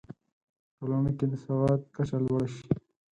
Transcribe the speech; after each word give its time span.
په 0.75 0.79
ټولنه 0.81 1.11
کې 1.17 1.25
د 1.31 1.33
سواد 1.43 1.79
کچه 1.95 2.17
لوړه 2.25 2.47
شي. 2.55 2.67